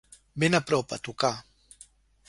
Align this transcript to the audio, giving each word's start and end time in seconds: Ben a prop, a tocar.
Ben 0.43 0.55
a 0.59 0.61
prop, 0.71 0.95
a 0.97 0.99
tocar. 1.09 1.33